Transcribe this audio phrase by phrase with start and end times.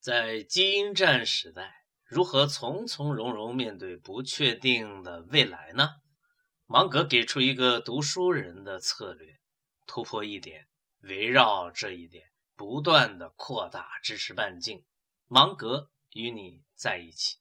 [0.00, 5.90] 在基因战时代如何从从容容面对不确定的未来呢？
[6.64, 9.38] 芒格给出一个读书人的策略
[9.86, 10.68] 突破一点
[11.00, 12.24] 围绕这一点
[12.56, 14.86] 不断的扩大知识半径。
[15.26, 17.39] 芒格与你在一起。